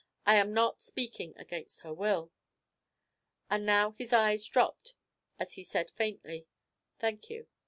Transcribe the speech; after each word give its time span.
I 0.25 0.35
am 0.37 0.51
not 0.51 0.81
speaking 0.81 1.37
against 1.37 1.81
her 1.81 1.93
will.' 1.93 2.31
And 3.51 3.67
now 3.67 3.91
his 3.91 4.11
eyes 4.11 4.43
dropped 4.43 4.95
as 5.37 5.53
he 5.53 5.63
said 5.63 5.91
faintly, 5.91 6.47
'Thank 6.97 7.29
you.' 7.29 7.45